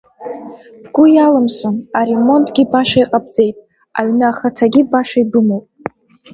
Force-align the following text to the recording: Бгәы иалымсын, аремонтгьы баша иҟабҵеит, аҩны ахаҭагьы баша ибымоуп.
Бгәы 0.83 1.05
иалымсын, 1.15 1.75
аремонтгьы 1.99 2.63
баша 2.71 2.99
иҟабҵеит, 3.03 3.57
аҩны 3.99 4.25
ахаҭагьы 4.29 4.81
баша 4.91 5.19
ибымоуп. 5.23 5.65